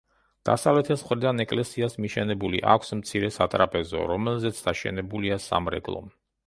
[0.49, 6.07] დასავლეთის მხრიდან ეკლესიას მიშენებული აქვს მცირე სატრაპეზო, რომელზეც დაშენებულია სამრეკლო.